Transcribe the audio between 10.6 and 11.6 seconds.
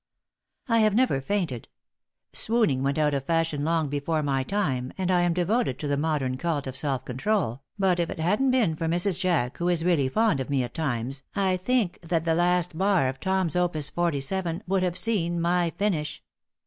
at times, I